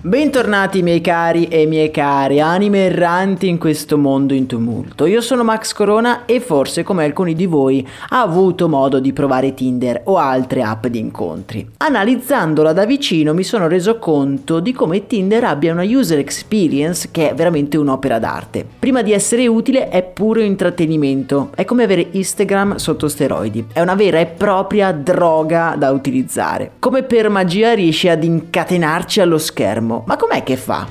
Bentornati 0.00 0.80
miei 0.80 1.00
cari 1.00 1.46
e 1.46 1.66
miei 1.66 1.90
cari, 1.90 2.40
anime 2.40 2.84
erranti 2.84 3.48
in 3.48 3.58
questo 3.58 3.98
mondo 3.98 4.32
in 4.32 4.46
tumulto. 4.46 5.06
Io 5.06 5.20
sono 5.20 5.42
Max 5.42 5.72
Corona 5.72 6.24
e 6.24 6.38
forse 6.38 6.84
come 6.84 7.02
alcuni 7.02 7.34
di 7.34 7.46
voi 7.46 7.84
ha 8.10 8.22
avuto 8.22 8.68
modo 8.68 9.00
di 9.00 9.12
provare 9.12 9.54
Tinder 9.54 10.02
o 10.04 10.16
altre 10.16 10.62
app 10.62 10.86
di 10.86 11.00
incontri. 11.00 11.68
Analizzandola 11.78 12.72
da 12.72 12.86
vicino 12.86 13.34
mi 13.34 13.42
sono 13.42 13.66
reso 13.66 13.98
conto 13.98 14.60
di 14.60 14.72
come 14.72 15.08
Tinder 15.08 15.42
abbia 15.42 15.72
una 15.72 15.82
user 15.82 16.20
experience 16.20 17.08
che 17.10 17.30
è 17.30 17.34
veramente 17.34 17.76
un'opera 17.76 18.20
d'arte. 18.20 18.64
Prima 18.78 19.02
di 19.02 19.12
essere 19.12 19.48
utile 19.48 19.88
è 19.88 20.04
puro 20.04 20.38
intrattenimento, 20.38 21.50
è 21.56 21.64
come 21.64 21.82
avere 21.82 22.06
Instagram 22.12 22.76
sotto 22.76 23.08
steroidi, 23.08 23.66
è 23.72 23.80
una 23.80 23.96
vera 23.96 24.20
e 24.20 24.26
propria 24.26 24.92
droga 24.92 25.74
da 25.76 25.90
utilizzare. 25.90 26.70
Come 26.78 27.02
per 27.02 27.28
magia 27.30 27.72
riesce 27.72 28.10
ad 28.10 28.22
incatenarci 28.22 29.20
allo 29.20 29.38
schermo 29.38 29.86
ma 30.06 30.16
com'è 30.16 30.42
che 30.42 30.56
fa? 30.56 30.86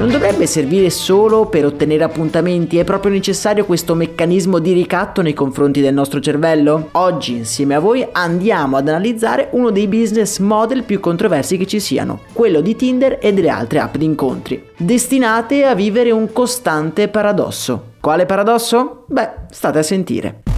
Non 0.00 0.10
dovrebbe 0.10 0.46
servire 0.46 0.88
solo 0.88 1.44
per 1.44 1.66
ottenere 1.66 2.04
appuntamenti? 2.04 2.78
È 2.78 2.84
proprio 2.84 3.12
necessario 3.12 3.66
questo 3.66 3.94
meccanismo 3.94 4.58
di 4.58 4.72
ricatto 4.72 5.20
nei 5.20 5.34
confronti 5.34 5.82
del 5.82 5.92
nostro 5.92 6.20
cervello? 6.20 6.88
Oggi 6.92 7.36
insieme 7.36 7.74
a 7.74 7.80
voi 7.80 8.08
andiamo 8.10 8.78
ad 8.78 8.88
analizzare 8.88 9.48
uno 9.50 9.68
dei 9.68 9.88
business 9.88 10.38
model 10.38 10.84
più 10.84 11.00
controversi 11.00 11.58
che 11.58 11.66
ci 11.66 11.80
siano, 11.80 12.20
quello 12.32 12.62
di 12.62 12.76
Tinder 12.76 13.18
e 13.20 13.34
delle 13.34 13.50
altre 13.50 13.80
app 13.80 13.96
di 13.96 14.06
incontri, 14.06 14.70
destinate 14.74 15.66
a 15.66 15.74
vivere 15.74 16.12
un 16.12 16.32
costante 16.32 17.08
paradosso. 17.08 17.88
Quale 18.00 18.24
paradosso? 18.24 19.04
Beh, 19.06 19.30
state 19.50 19.80
a 19.80 19.82
sentire. 19.82 20.49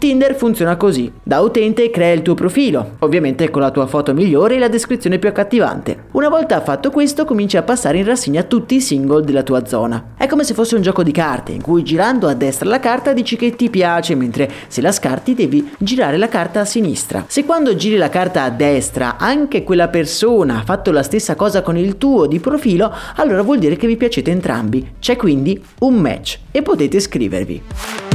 Tinder 0.00 0.34
funziona 0.34 0.78
così. 0.78 1.12
Da 1.22 1.40
utente 1.40 1.90
crea 1.90 2.14
il 2.14 2.22
tuo 2.22 2.32
profilo, 2.32 2.92
ovviamente 3.00 3.50
con 3.50 3.60
la 3.60 3.70
tua 3.70 3.86
foto 3.86 4.14
migliore 4.14 4.54
e 4.54 4.58
la 4.58 4.70
descrizione 4.70 5.18
più 5.18 5.28
accattivante. 5.28 6.04
Una 6.12 6.30
volta 6.30 6.62
fatto 6.62 6.90
questo 6.90 7.26
cominci 7.26 7.58
a 7.58 7.62
passare 7.62 7.98
in 7.98 8.06
rassegna 8.06 8.42
tutti 8.44 8.76
i 8.76 8.80
single 8.80 9.22
della 9.22 9.42
tua 9.42 9.66
zona. 9.66 10.14
È 10.16 10.26
come 10.26 10.42
se 10.44 10.54
fosse 10.54 10.74
un 10.74 10.80
gioco 10.80 11.02
di 11.02 11.12
carte 11.12 11.52
in 11.52 11.60
cui 11.60 11.82
girando 11.82 12.28
a 12.28 12.34
destra 12.34 12.70
la 12.70 12.80
carta 12.80 13.12
dici 13.12 13.36
che 13.36 13.54
ti 13.54 13.68
piace, 13.68 14.14
mentre 14.14 14.50
se 14.68 14.80
la 14.80 14.90
scarti 14.90 15.34
devi 15.34 15.70
girare 15.76 16.16
la 16.16 16.28
carta 16.28 16.60
a 16.60 16.64
sinistra. 16.64 17.26
Se 17.28 17.44
quando 17.44 17.76
giri 17.76 17.98
la 17.98 18.08
carta 18.08 18.44
a 18.44 18.50
destra 18.50 19.18
anche 19.18 19.64
quella 19.64 19.88
persona 19.88 20.60
ha 20.60 20.64
fatto 20.64 20.92
la 20.92 21.02
stessa 21.02 21.34
cosa 21.34 21.60
con 21.60 21.76
il 21.76 21.98
tuo 21.98 22.24
di 22.24 22.40
profilo, 22.40 22.90
allora 23.16 23.42
vuol 23.42 23.58
dire 23.58 23.76
che 23.76 23.86
vi 23.86 23.98
piacete 23.98 24.30
entrambi. 24.30 24.92
C'è 24.98 25.16
quindi 25.16 25.62
un 25.80 25.96
match 25.96 26.38
e 26.50 26.62
potete 26.62 26.98
scrivervi. 27.00 28.09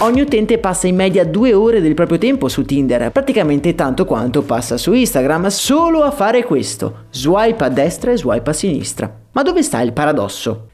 Ogni 0.00 0.20
utente 0.20 0.58
passa 0.58 0.86
in 0.86 0.94
media 0.94 1.24
due 1.24 1.54
ore 1.54 1.80
del 1.80 1.94
proprio 1.94 2.18
tempo 2.18 2.48
su 2.48 2.62
Tinder, 2.66 3.10
praticamente 3.10 3.74
tanto 3.74 4.04
quanto 4.04 4.42
passa 4.42 4.76
su 4.76 4.92
Instagram, 4.92 5.46
solo 5.46 6.02
a 6.02 6.10
fare 6.10 6.44
questo, 6.44 7.06
swipe 7.10 7.64
a 7.64 7.70
destra 7.70 8.12
e 8.12 8.18
swipe 8.18 8.50
a 8.50 8.52
sinistra. 8.52 9.20
Ma 9.32 9.42
dove 9.42 9.62
sta 9.62 9.80
il 9.80 9.94
paradosso? 9.94 10.68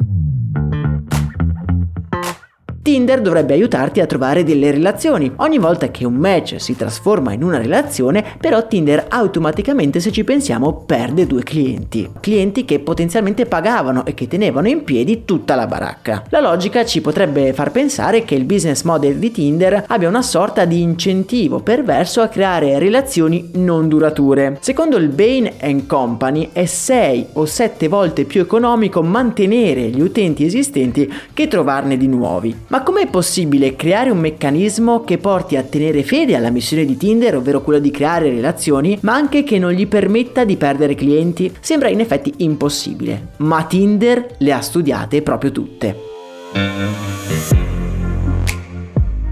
Tinder 2.83 3.21
dovrebbe 3.21 3.55
aiutarti 3.55 4.01
a 4.01 4.07
trovare 4.07 4.43
delle 4.43 4.73
relazioni. 4.73 5.31
Ogni 5.37 5.59
volta 5.59 5.93
che 5.93 6.05
un 6.05 6.15
match 6.15 6.61
si 6.61 6.75
trasforma 6.75 7.33
in 7.33 7.45
una 7.45 7.59
relazione, 7.59 8.25
però 8.41 8.67
Tinder 8.67 9.07
automaticamente, 9.09 10.01
se 10.01 10.11
ci 10.11 10.25
pensiamo, 10.25 10.83
perde 10.85 11.29
due 11.29 11.45
clienti. 11.45 12.11
Clienti 12.19 12.65
che 12.65 12.81
potenzialmente 12.81 13.47
pagavano 13.47 14.05
e 14.05 14.15
che 14.15 14.27
tenevano 14.27 14.67
in 14.67 14.83
piedi 14.83 15.25
tutta 15.25 15.55
la 15.55 15.69
baracca. 15.69 16.25
La 16.31 16.41
logica 16.41 16.85
ci 16.85 17.01
potrebbe 17.01 17.53
far 17.53 17.71
pensare 17.71 18.25
che 18.25 18.35
il 18.35 18.43
business 18.43 18.83
model 18.83 19.15
di 19.19 19.31
Tinder 19.31 19.85
abbia 19.87 20.09
una 20.09 20.23
sorta 20.23 20.65
di 20.65 20.83
incentivo 20.83 21.61
perverso 21.61 22.21
a 22.21 22.27
creare 22.27 22.81
relazioni 22.81 23.51
non 23.55 23.87
durature. 23.87 24.59
Secondo 24.59 24.97
il 24.97 25.07
Bain 25.07 25.87
Company 25.87 26.49
è 26.53 26.65
6 26.65 27.27
o 27.35 27.47
7 27.47 27.87
volte 27.87 28.25
più 28.25 28.41
economico 28.41 29.05
mantenere 29.05 29.83
gli 29.83 30.01
utenti 30.01 30.45
esistenti 30.45 31.09
che 31.33 31.47
trovarne 31.47 31.97
di 31.97 32.09
nuovi. 32.09 32.71
Ma 32.73 32.83
com'è 32.83 33.07
possibile 33.07 33.77
creare 33.77 34.09
un 34.09 34.17
meccanismo 34.17 35.05
che 35.05 35.19
porti 35.19 35.57
a 35.57 35.63
tenere 35.63 36.03
fede 36.03 36.35
alla 36.35 36.49
missione 36.49 36.87
di 36.87 36.97
Tinder, 36.97 37.37
ovvero 37.37 37.61
quella 37.61 37.79
di 37.79 37.91
creare 37.91 38.31
relazioni, 38.31 38.99
ma 39.03 39.13
anche 39.13 39.45
che 39.45 39.59
non 39.59 39.73
gli 39.73 39.87
permetta 39.87 40.45
di 40.45 40.57
perdere 40.57 40.95
clienti? 40.95 41.53
Sembra 41.61 41.91
in 41.91 42.01
effetti 42.01 42.33
impossibile, 42.39 43.33
ma 43.39 43.65
Tinder 43.65 44.37
le 44.39 44.53
ha 44.55 44.63
studiate 44.63 45.21
proprio 45.21 45.53
tutte. 45.53 45.97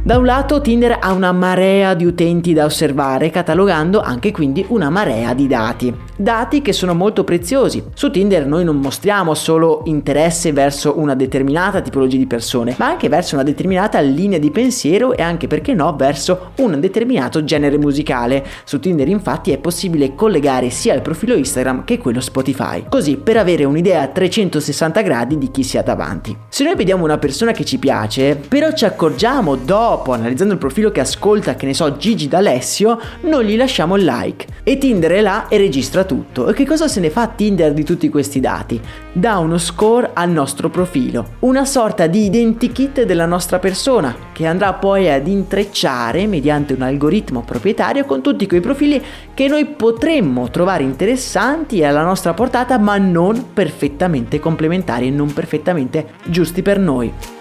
Da 0.03 0.19
un 0.19 0.25
lato 0.27 0.61
Tinder 0.61 0.99
ha 1.01 1.11
una 1.13 1.33
marea 1.33 1.95
di 1.95 2.05
utenti 2.05 2.53
da 2.53 2.67
osservare, 2.67 3.31
catalogando 3.31 4.03
anche 4.03 4.33
quindi 4.33 4.67
una 4.69 4.91
marea 4.91 5.33
di 5.33 5.47
dati. 5.47 5.95
Dati 6.21 6.61
che 6.61 6.75
sono 6.75 6.93
molto 6.93 7.25
preziosi. 7.25 7.83
Su 7.95 8.11
Tinder 8.11 8.45
noi 8.45 8.63
non 8.63 8.77
mostriamo 8.77 9.33
solo 9.33 9.81
interesse 9.87 10.53
verso 10.53 10.99
una 10.99 11.15
determinata 11.15 11.81
tipologia 11.81 12.19
di 12.19 12.27
persone, 12.27 12.75
ma 12.77 12.89
anche 12.89 13.09
verso 13.09 13.37
una 13.37 13.43
determinata 13.43 14.01
linea 14.01 14.39
di 14.39 14.51
pensiero 14.51 15.15
e 15.17 15.23
anche 15.23 15.47
perché 15.47 15.73
no 15.73 15.97
verso 15.97 16.51
un 16.57 16.79
determinato 16.79 17.43
genere 17.43 17.79
musicale. 17.79 18.45
Su 18.65 18.79
Tinder 18.81 19.09
infatti 19.09 19.51
è 19.51 19.57
possibile 19.57 20.15
collegare 20.15 20.69
sia 20.69 20.93
il 20.93 21.01
profilo 21.01 21.35
Instagram 21.35 21.85
che 21.85 21.97
quello 21.97 22.21
Spotify, 22.21 22.85
così 22.91 23.17
per 23.17 23.39
avere 23.39 23.65
un'idea 23.65 24.03
a 24.03 24.09
360 24.09 25.01
gradi 25.01 25.39
di 25.39 25.51
chi 25.51 25.63
sia 25.63 25.81
davanti. 25.81 26.37
Se 26.51 26.65
noi 26.65 26.75
vediamo 26.75 27.03
una 27.03 27.17
persona 27.17 27.53
che 27.53 27.65
ci 27.65 27.79
piace, 27.79 28.37
però 28.37 28.75
ci 28.75 28.85
accorgiamo 28.85 29.57
dopo 29.57 30.13
analizzando 30.13 30.53
il 30.53 30.59
profilo 30.59 30.91
che 30.91 31.01
ascolta, 31.01 31.55
che 31.55 31.65
ne 31.65 31.73
so, 31.73 31.97
Gigi 31.97 32.29
d'Alessio, 32.29 33.01
non 33.23 33.43
gli 33.43 33.57
lasciamo 33.57 33.97
il 33.97 34.05
like. 34.05 34.47
E 34.63 34.77
Tinder 34.77 35.13
è 35.13 35.23
là 35.23 35.49
e 35.49 35.57
registra 35.57 36.09
tutto. 36.11 36.49
E 36.49 36.55
che 36.55 36.67
cosa 36.67 36.89
se 36.89 36.99
ne 36.99 37.09
fa 37.09 37.29
Tinder 37.29 37.73
di 37.73 37.85
tutti 37.85 38.09
questi 38.09 38.41
dati? 38.41 38.81
Dà 39.13 39.39
uno 39.39 39.59
score 39.59 40.11
al 40.13 40.29
nostro 40.29 40.69
profilo, 40.69 41.37
una 41.41 41.65
sorta 41.65 42.09
di 42.09 42.25
identikit 42.25 43.05
della 43.05 43.27
nostra 43.27 43.61
persona, 43.61 44.13
che 44.33 44.45
andrà 44.45 44.73
poi 44.73 45.09
ad 45.09 45.29
intrecciare 45.29 46.27
mediante 46.27 46.73
un 46.73 46.83
algoritmo 46.83 47.43
proprietario 47.43 48.05
con 48.07 48.23
tutti 48.23 48.49
quei 48.49 48.61
profili 48.61 49.01
che 49.33 49.47
noi 49.47 49.67
potremmo 49.67 50.51
trovare 50.51 50.83
interessanti 50.83 51.79
e 51.79 51.85
alla 51.85 52.03
nostra 52.03 52.35
portata, 52.35 52.77
ma 52.77 52.99
non 52.99 53.53
perfettamente 53.55 54.41
complementari 54.41 55.07
e 55.07 55.11
non 55.11 55.33
perfettamente 55.33 56.15
giusti 56.25 56.61
per 56.61 56.81
noi. 56.81 57.40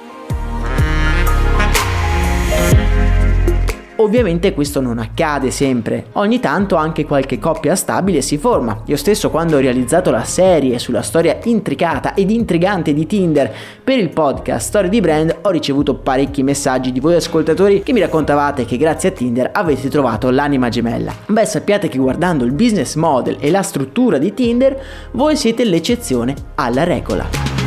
Ovviamente 4.02 4.54
questo 4.54 4.80
non 4.80 4.98
accade 4.98 5.52
sempre, 5.52 6.06
ogni 6.14 6.40
tanto 6.40 6.78
anche 6.78 7.06
qualche 7.06 7.38
coppia 7.38 7.76
stabile 7.76 8.22
si 8.22 8.38
forma. 8.38 8.84
Io 8.86 8.96
stesso 8.96 9.30
quando 9.30 9.58
ho 9.58 9.60
realizzato 9.60 10.10
la 10.10 10.24
serie 10.24 10.80
sulla 10.80 11.02
storia 11.02 11.38
intricata 11.44 12.14
ed 12.14 12.32
intrigante 12.32 12.94
di 12.94 13.06
Tinder 13.06 13.54
per 13.84 14.00
il 14.00 14.10
podcast 14.10 14.68
Storie 14.68 14.90
di 14.90 15.02
Brand 15.02 15.40
ho 15.42 15.50
ricevuto 15.50 15.96
parecchi 15.96 16.44
messaggi 16.44 16.94
di 16.94 17.02
voi 17.02 17.16
ascoltatori 17.16 17.84
che 17.84 17.92
mi 17.92 18.00
raccontavate 18.00 18.64
che 18.64 18.78
grazie 18.78 19.10
a 19.10 19.12
Tinder 19.12 19.50
avete 19.52 19.90
trovato 19.90 20.30
l'anima 20.30 20.70
gemella. 20.70 21.14
Beh 21.26 21.46
sappiate 21.46 21.90
che 21.90 21.98
guardando 21.98 22.46
il 22.46 22.54
business 22.54 22.96
model 22.96 23.36
e 23.42 23.52
la 23.52 23.64
struttura 23.64 24.18
di 24.18 24.34
Tinder 24.34 24.82
voi 25.12 25.36
siete 25.36 25.66
l'eccezione 25.66 26.36
alla 26.56 26.86
regola. 26.86 27.59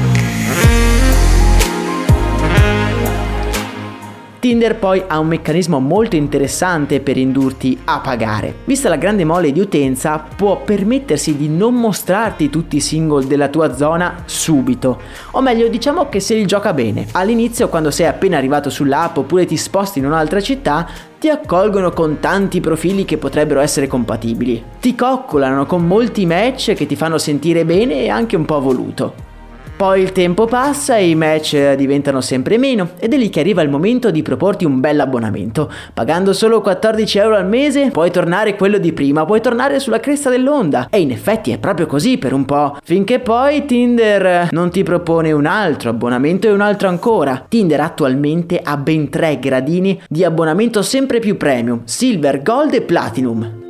Tinder 4.43 4.75
poi 4.75 5.01
ha 5.07 5.21
un 5.21 5.29
meccanismo 5.29 5.79
molto 5.79 6.17
interessante 6.17 6.99
per 6.99 7.17
indurti 7.17 7.79
a 7.85 8.01
pagare. 8.01 8.53
Vista 8.65 8.89
la 8.89 8.97
grande 8.97 9.25
mole 9.25 9.53
di 9.53 9.61
utenza, 9.61 10.19
può 10.19 10.63
permettersi 10.63 11.37
di 11.37 11.49
non 11.49 11.77
mostrarti 11.77 12.51
tutti 12.51 12.75
i 12.75 12.81
single 12.81 13.25
della 13.25 13.47
tua 13.47 13.77
zona 13.77 14.25
subito. 14.25 15.01
O 15.31 15.41
meglio, 15.41 15.69
diciamo 15.69 16.09
che 16.09 16.19
se 16.19 16.35
li 16.35 16.45
gioca 16.45 16.73
bene. 16.73 17.07
All'inizio, 17.13 17.69
quando 17.69 17.93
sei 17.93 18.07
appena 18.09 18.37
arrivato 18.37 18.69
sull'app 18.69 19.19
oppure 19.19 19.45
ti 19.45 19.57
sposti 19.57 20.01
in 20.01 20.07
un'altra 20.07 20.41
città, 20.41 20.89
ti 21.21 21.29
accolgono 21.29 21.93
con 21.93 22.19
tanti 22.19 22.61
profili 22.61 23.05
che 23.05 23.19
potrebbero 23.19 23.61
essere 23.61 23.87
compatibili. 23.87 24.61
Ti 24.81 24.97
coccolano 24.97 25.67
con 25.67 25.87
molti 25.87 26.27
match 26.27 26.75
che 26.75 26.87
ti 26.87 26.97
fanno 26.97 27.19
sentire 27.19 27.65
bene 27.65 28.03
e 28.03 28.09
anche 28.09 28.35
un 28.35 28.45
po' 28.45 28.61
voluto. 28.61 29.31
Poi 29.77 30.01
il 30.01 30.13
tempo 30.13 30.47
passa 30.47 30.97
e 30.97 31.09
i 31.09 31.15
match 31.15 31.75
diventano 31.75 32.21
sempre 32.21 32.57
meno 32.57 32.91
ed 32.99 33.15
è 33.15 33.17
lì 33.17 33.29
che 33.31 33.41
arriva 33.41 33.63
il 33.63 33.69
momento 33.69 34.11
di 34.11 34.23
proporti 34.23 34.65
un 34.65 34.79
bel 34.79 35.01
abbonamento. 35.01 35.71
Pagando 35.93 36.33
solo 36.33 36.61
14 36.61 37.19
euro 37.19 37.37
al 37.37 37.49
mese 37.49 37.91
puoi 37.91 38.11
tornare 38.11 38.55
quello 38.55 38.79
di 38.79 38.93
prima, 38.93 39.25
puoi 39.25 39.41
tornare 39.41 39.81
sulla 39.81 39.99
cresta 39.99 40.31
dell'onda. 40.31 40.89
E 40.89 41.01
in 41.01 41.11
effetti 41.11 41.51
è 41.51 41.59
proprio 41.59 41.87
così 41.87 42.19
per 42.19 42.33
un 42.33 42.45
po'. 42.45 42.77
Finché 42.83 43.19
poi 43.19 43.65
Tinder 43.65 44.49
non 44.53 44.71
ti 44.71 44.85
propone 44.85 45.33
un 45.33 45.47
altro 45.47 45.91
abbonamento 45.91 46.47
e 46.47 46.53
un 46.53 46.61
altro 46.61 46.89
ancora. 46.89 47.45
Tinder 47.49 47.81
attualmente 47.81 48.61
ha 48.63 48.77
ben 48.77 49.09
tre 49.09 49.39
gradini 49.41 50.01
di 50.09 50.23
abbonamento 50.23 50.83
sempre 50.83 51.19
più 51.19 51.37
premium, 51.37 51.81
silver, 51.85 52.43
gold 52.43 52.75
e 52.75 52.83
platinum. 52.83 53.62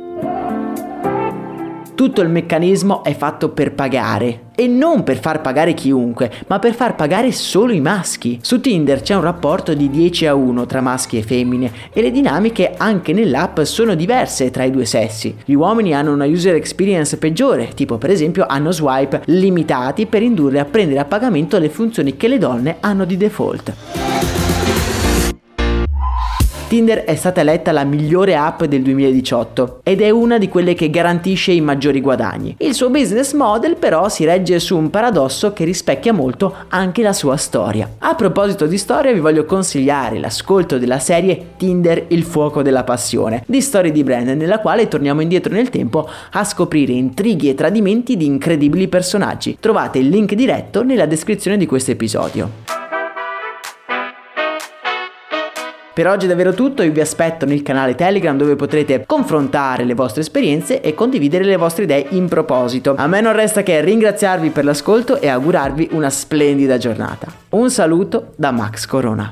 Tutto 1.95 2.21
il 2.21 2.29
meccanismo 2.29 3.03
è 3.03 3.15
fatto 3.15 3.49
per 3.49 3.73
pagare 3.73 4.45
e 4.55 4.65
non 4.67 5.03
per 5.03 5.19
far 5.19 5.41
pagare 5.41 5.75
chiunque, 5.75 6.31
ma 6.47 6.57
per 6.57 6.73
far 6.73 6.95
pagare 6.95 7.31
solo 7.31 7.71
i 7.71 7.81
maschi. 7.81 8.39
Su 8.41 8.59
Tinder 8.59 9.01
c'è 9.01 9.13
un 9.13 9.21
rapporto 9.21 9.75
di 9.75 9.91
10 9.91 10.25
a 10.25 10.33
1 10.33 10.65
tra 10.65 10.81
maschi 10.81 11.19
e 11.19 11.21
femmine 11.21 11.71
e 11.93 12.01
le 12.01 12.09
dinamiche 12.09 12.73
anche 12.75 13.13
nell'app 13.13 13.61
sono 13.61 13.93
diverse 13.93 14.49
tra 14.49 14.63
i 14.63 14.71
due 14.71 14.85
sessi. 14.85 15.35
Gli 15.45 15.53
uomini 15.53 15.93
hanno 15.93 16.11
una 16.11 16.25
user 16.25 16.55
experience 16.55 17.17
peggiore, 17.17 17.69
tipo 17.75 17.99
per 17.99 18.09
esempio 18.09 18.47
hanno 18.47 18.71
swipe 18.71 19.21
limitati 19.25 20.07
per 20.07 20.23
indurre 20.23 20.59
a 20.59 20.65
prendere 20.65 20.99
a 20.99 21.05
pagamento 21.05 21.59
le 21.59 21.69
funzioni 21.69 22.17
che 22.17 22.27
le 22.27 22.39
donne 22.39 22.77
hanno 22.79 23.05
di 23.05 23.17
default. 23.17 24.52
Tinder 26.73 27.03
è 27.03 27.13
stata 27.13 27.41
eletta 27.41 27.71
la 27.71 27.83
migliore 27.83 28.35
app 28.35 28.63
del 28.63 28.81
2018 28.81 29.81
ed 29.83 30.01
è 30.01 30.09
una 30.09 30.39
di 30.39 30.49
quelle 30.49 30.73
che 30.73 30.89
garantisce 30.89 31.51
i 31.51 31.61
maggiori 31.61 32.01
guadagni. 32.01 32.55
Il 32.57 32.73
suo 32.73 32.89
business 32.89 33.33
model 33.33 33.75
però 33.75 34.09
si 34.09 34.25
regge 34.25 34.57
su 34.57 34.75
un 34.75 34.89
paradosso 34.89 35.53
che 35.53 35.65
rispecchia 35.65 36.13
molto 36.13 36.51
anche 36.69 37.03
la 37.03 37.13
sua 37.13 37.37
storia. 37.37 37.87
A 37.99 38.15
proposito 38.15 38.65
di 38.65 38.79
storia 38.79 39.13
vi 39.13 39.19
voglio 39.19 39.45
consigliare 39.45 40.17
l'ascolto 40.17 40.79
della 40.79 40.97
serie 40.97 41.49
Tinder 41.57 42.05
il 42.07 42.23
fuoco 42.23 42.63
della 42.63 42.83
passione 42.83 43.43
di 43.45 43.61
storie 43.61 43.91
di 43.91 44.03
brand 44.03 44.29
nella 44.29 44.57
quale 44.57 44.87
torniamo 44.87 45.21
indietro 45.21 45.53
nel 45.53 45.69
tempo 45.69 46.09
a 46.31 46.43
scoprire 46.43 46.93
intrighi 46.93 47.49
e 47.49 47.53
tradimenti 47.53 48.17
di 48.17 48.25
incredibili 48.25 48.87
personaggi. 48.87 49.57
Trovate 49.59 49.99
il 49.99 50.09
link 50.09 50.33
diretto 50.33 50.81
nella 50.81 51.05
descrizione 51.05 51.57
di 51.57 51.67
questo 51.67 51.91
episodio. 51.91 52.72
Per 55.93 56.07
oggi 56.07 56.25
è 56.25 56.27
davvero 56.27 56.55
tutto, 56.55 56.81
io 56.81 56.91
vi 56.91 57.01
aspetto 57.01 57.45
nel 57.45 57.61
canale 57.61 57.93
Telegram 57.93 58.35
dove 58.35 58.55
potrete 58.55 59.03
confrontare 59.05 59.83
le 59.83 59.93
vostre 59.93 60.21
esperienze 60.21 60.81
e 60.81 60.95
condividere 60.95 61.43
le 61.43 61.55
vostre 61.55 61.83
idee 61.83 62.07
in 62.09 62.27
proposito. 62.27 62.95
A 62.97 63.05
me 63.05 63.21
non 63.21 63.33
resta 63.33 63.61
che 63.61 63.79
ringraziarvi 63.79 64.49
per 64.49 64.65
l'ascolto 64.65 65.21
e 65.21 65.27
augurarvi 65.27 65.89
una 65.91 66.09
splendida 66.09 66.79
giornata. 66.79 67.27
Un 67.49 67.69
saluto 67.69 68.33
da 68.37 68.49
Max 68.49 68.87
Corona. 68.87 69.31